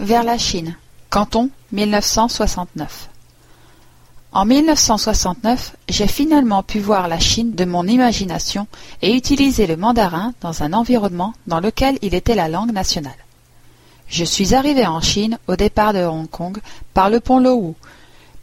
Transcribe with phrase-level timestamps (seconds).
[0.00, 0.76] Vers la Chine.
[1.10, 3.08] Canton, 1969.
[4.30, 8.68] En 1969, j'ai finalement pu voir la Chine de mon imagination
[9.02, 13.16] et utiliser le mandarin dans un environnement dans lequel il était la langue nationale.
[14.06, 16.58] Je suis arrivé en Chine au départ de Hong Kong
[16.94, 17.74] par le pont Lowu,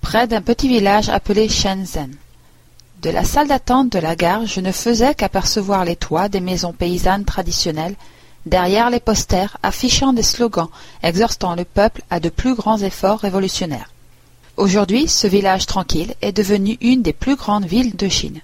[0.02, 2.16] près d'un petit village appelé Shenzhen.
[3.02, 6.74] De la salle d'attente de la gare, je ne faisais qu'apercevoir les toits des maisons
[6.74, 7.96] paysannes traditionnelles,
[8.46, 10.70] derrière les posters affichant des slogans
[11.04, 13.92] exhortant le peuple à de plus grands efforts révolutionnaires.
[14.58, 18.42] Aujourd'hui, ce village tranquille est devenu une des plus grandes villes de Chine,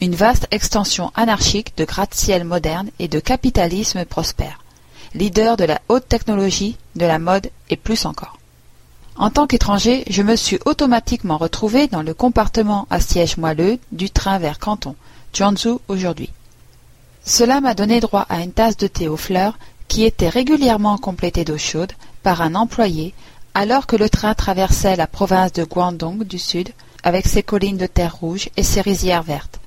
[0.00, 4.60] une vaste extension anarchique de gratte-ciel moderne et de capitalisme prospère,
[5.14, 8.38] leader de la haute technologie, de la mode et plus encore.
[9.16, 14.10] En tant qu'étranger, je me suis automatiquement retrouvé dans le compartiment à siège moelleux du
[14.10, 14.94] train vers Canton,
[15.34, 16.30] Zhuangzhou aujourd'hui.
[17.24, 21.44] Cela m'a donné droit à une tasse de thé aux fleurs qui était régulièrement complétée
[21.44, 23.14] d'eau chaude par un employé
[23.54, 26.70] alors que le train traversait la province de Guangdong du Sud,
[27.02, 29.58] avec ses collines de terre rouge et ses rizières vertes,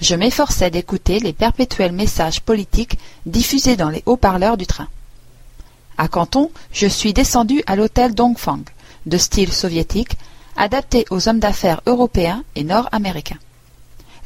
[0.00, 4.88] je m'efforçais d'écouter les perpétuels messages politiques diffusés dans les haut-parleurs du train.
[5.96, 8.60] À Canton, je suis descendu à l'hôtel Dongfang,
[9.06, 10.16] de style soviétique,
[10.56, 13.38] adapté aux hommes d'affaires européens et nord-américains.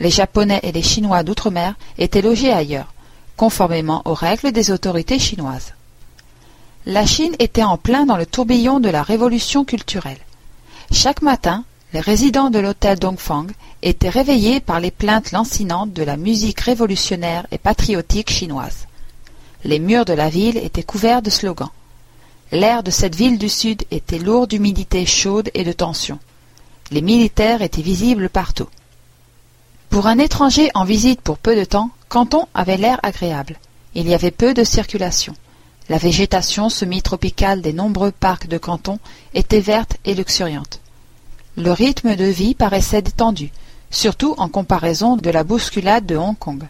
[0.00, 2.92] Les Japonais et les Chinois d'outre-mer étaient logés ailleurs,
[3.36, 5.74] conformément aux règles des autorités chinoises.
[6.86, 10.18] La Chine était en plein dans le tourbillon de la révolution culturelle.
[10.92, 13.46] Chaque matin, les résidents de l'hôtel Dongfang
[13.82, 18.86] étaient réveillés par les plaintes lancinantes de la musique révolutionnaire et patriotique chinoise.
[19.64, 21.70] Les murs de la ville étaient couverts de slogans.
[22.52, 26.18] L'air de cette ville du Sud était lourd d'humidité chaude et de tension.
[26.90, 28.68] Les militaires étaient visibles partout.
[29.90, 33.56] Pour un étranger en visite pour peu de temps, Canton avait l'air agréable.
[33.94, 35.34] Il y avait peu de circulation.
[35.88, 38.98] La végétation semi-tropicale des nombreux parcs de Canton
[39.34, 40.80] était verte et luxuriante.
[41.56, 43.50] Le rythme de vie paraissait détendu,
[43.90, 46.64] surtout en comparaison de la bousculade de Hong Kong.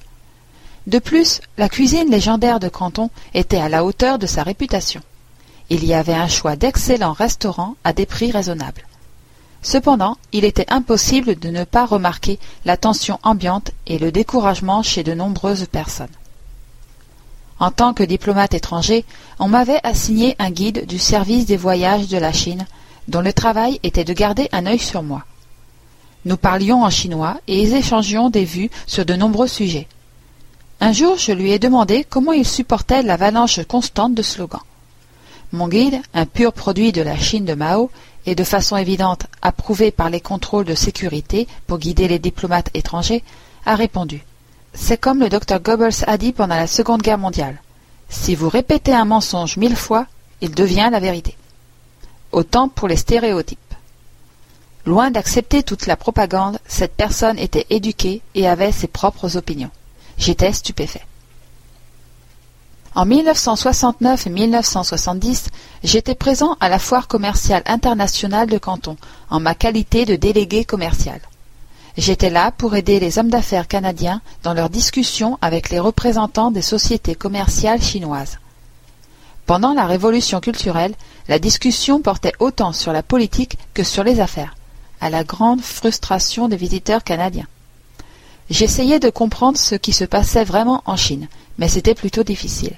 [0.86, 5.02] De plus, la cuisine légendaire de Canton était à la hauteur de sa réputation.
[5.68, 8.86] Il y avait un choix d'excellents restaurants à des prix raisonnables.
[9.62, 15.02] Cependant, il était impossible de ne pas remarquer la tension ambiante et le découragement chez
[15.02, 16.06] de nombreuses personnes.
[17.60, 19.04] En tant que diplomate étranger,
[19.40, 22.66] on m'avait assigné un guide du service des voyages de la Chine,
[23.08, 25.24] dont le travail était de garder un œil sur moi.
[26.24, 29.88] Nous parlions en chinois et échangions des vues sur de nombreux sujets.
[30.80, 34.60] Un jour, je lui ai demandé comment il supportait l'avalanche constante de slogans.
[35.52, 37.90] Mon guide, un pur produit de la Chine de Mao,
[38.26, 43.24] et de façon évidente approuvé par les contrôles de sécurité pour guider les diplomates étrangers,
[43.64, 44.22] a répondu
[44.74, 47.60] c'est comme le docteur Goebbels a dit pendant la Seconde Guerre mondiale.
[48.08, 50.06] Si vous répétez un mensonge mille fois,
[50.40, 51.36] il devient la vérité.
[52.32, 53.58] Autant pour les stéréotypes.
[54.86, 59.70] Loin d'accepter toute la propagande, cette personne était éduquée et avait ses propres opinions.
[60.16, 61.04] J'étais stupéfait.
[62.94, 65.48] En 1969 et 1970,
[65.84, 68.96] j'étais présent à la foire commerciale internationale de Canton,
[69.30, 71.20] en ma qualité de délégué commercial.
[71.96, 76.62] J'étais là pour aider les hommes d'affaires canadiens dans leurs discussions avec les représentants des
[76.62, 78.38] sociétés commerciales chinoises.
[79.46, 80.94] Pendant la révolution culturelle,
[81.28, 84.54] la discussion portait autant sur la politique que sur les affaires,
[85.00, 87.46] à la grande frustration des visiteurs canadiens.
[88.50, 92.74] J'essayais de comprendre ce qui se passait vraiment en Chine, mais c'était plutôt difficile.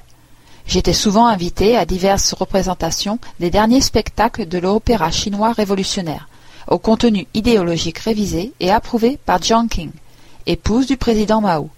[0.66, 6.28] J'étais souvent invité à diverses représentations des derniers spectacles de l'opéra chinois révolutionnaire,
[6.68, 9.90] au contenu idéologique révisé et approuvé par Jiang Qing,
[10.46, 11.70] épouse du président Mao,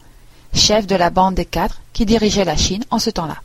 [0.55, 3.39] chef de la bande des quatre qui dirigeait la Chine en ce temps-là.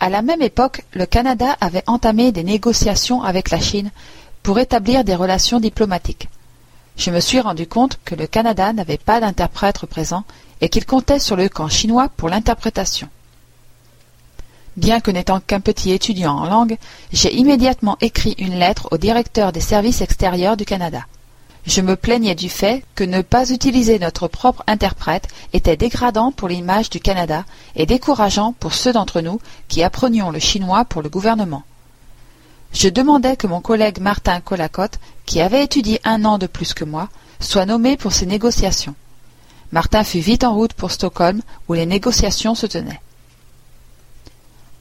[0.00, 3.90] À la même époque, le Canada avait entamé des négociations avec la Chine
[4.42, 6.28] pour établir des relations diplomatiques.
[6.96, 10.24] Je me suis rendu compte que le Canada n'avait pas d'interprète présent
[10.60, 13.08] et qu'il comptait sur le camp chinois pour l'interprétation.
[14.76, 16.76] Bien que n'étant qu'un petit étudiant en langue,
[17.12, 21.04] j'ai immédiatement écrit une lettre au directeur des services extérieurs du Canada.
[21.66, 26.48] Je me plaignais du fait que ne pas utiliser notre propre interprète était dégradant pour
[26.48, 31.08] l'image du Canada et décourageant pour ceux d'entre nous qui apprenions le chinois pour le
[31.08, 31.62] gouvernement.
[32.72, 36.84] Je demandais que mon collègue Martin Colacotte, qui avait étudié un an de plus que
[36.84, 37.08] moi,
[37.38, 38.96] soit nommé pour ces négociations.
[39.74, 43.00] Martin fut vite en route pour Stockholm où les négociations se tenaient.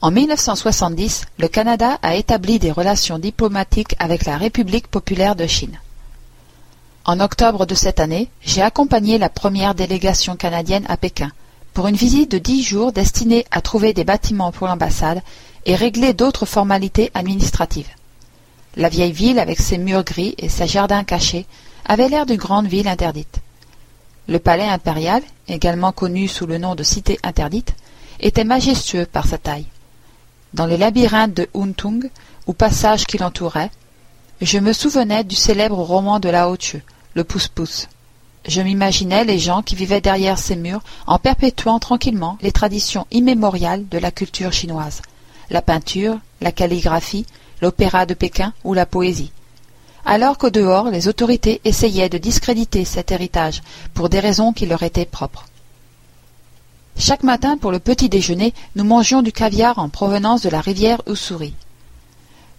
[0.02, 5.80] En 1970, le Canada a établi des relations diplomatiques avec la République populaire de Chine.
[7.06, 11.32] En octobre de cette année, j'ai accompagné la première délégation canadienne à Pékin
[11.74, 15.24] pour une visite de dix jours destinée à trouver des bâtiments pour l'ambassade
[15.66, 17.90] et régler d'autres formalités administratives.
[18.76, 21.48] La vieille ville, avec ses murs gris et ses jardins cachés,
[21.84, 23.40] avait l'air d'une grande ville interdite.
[24.28, 27.76] Le palais impérial, également connu sous le nom de cité interdite,
[28.20, 29.66] était majestueux par sa taille.
[30.54, 32.10] Dans les labyrinthes de Huntung,
[32.48, 33.72] ou passages qui l'entouraient,
[34.42, 36.84] je me souvenais du célèbre roman de Lao Tzu,
[37.14, 37.88] le pouce-pouce.
[38.48, 43.88] Je m'imaginais les gens qui vivaient derrière ces murs en perpétuant tranquillement les traditions immémoriales
[43.88, 45.02] de la culture chinoise,
[45.50, 47.26] la peinture, la calligraphie,
[47.62, 49.32] l'opéra de Pékin ou la poésie.
[50.06, 53.62] Alors qu'au dehors, les autorités essayaient de discréditer cet héritage
[53.94, 55.46] pour des raisons qui leur étaient propres.
[56.98, 61.02] Chaque matin, pour le petit déjeuner, nous mangions du caviar en provenance de la rivière
[61.08, 61.54] Ussuri.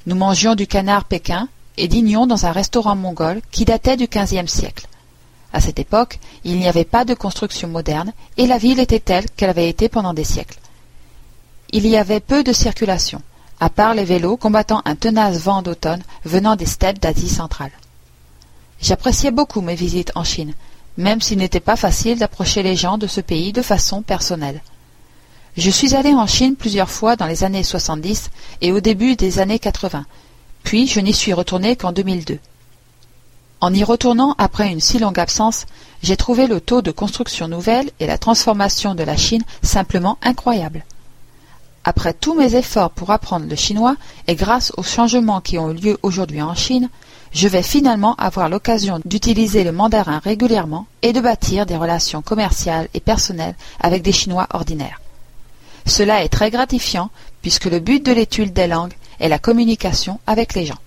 [0.06, 4.46] Nous mangions du canard Pékin et dînions dans un restaurant mongol qui datait du XVe
[4.46, 4.86] siècle.
[5.52, 9.30] À cette époque, il n'y avait pas de construction moderne et la ville était telle
[9.30, 10.58] qu'elle avait été pendant des siècles.
[11.70, 13.22] Il y avait peu de circulation,
[13.60, 17.70] à part les vélos combattant un tenace vent d'automne venant des steppes d'Asie centrale.
[18.80, 20.54] J'appréciais beaucoup mes visites en Chine,
[20.96, 24.60] même s'il n'était pas facile d'approcher les gens de ce pays de façon personnelle.
[25.56, 28.30] Je suis allé en Chine plusieurs fois dans les années 70
[28.60, 30.04] et au début des années 80,
[30.64, 32.38] puis je n'y suis retourné qu'en 2002.
[33.60, 35.66] En y retournant après une si longue absence,
[36.02, 40.84] j'ai trouvé le taux de construction nouvelle et la transformation de la Chine simplement incroyable.
[41.84, 43.96] Après tous mes efforts pour apprendre le chinois
[44.26, 46.88] et grâce aux changements qui ont eu lieu aujourd'hui en Chine,
[47.32, 52.88] je vais finalement avoir l'occasion d'utiliser le mandarin régulièrement et de bâtir des relations commerciales
[52.94, 55.00] et personnelles avec des Chinois ordinaires.
[55.84, 57.10] Cela est très gratifiant
[57.42, 60.78] puisque le but de l'étude des langues est la communication avec les gens.